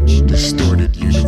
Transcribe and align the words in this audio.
distorted 0.00 0.96
universe. 0.96 1.21